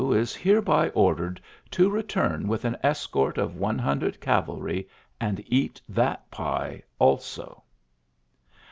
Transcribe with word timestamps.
is 0.13 0.33
hereby 0.35 0.89
ordered 0.95 1.39
to 1.69 1.87
return 1.87 2.47
with 2.47 2.65
an 2.65 2.75
escort 2.81 3.37
of 3.37 3.55
one 3.55 3.77
hundred 3.77 4.19
cavalry, 4.19 4.89
and 5.19 5.43
eat 5.45 5.79
that 5.87 6.31
pie 6.31 6.81
also. 6.97 7.61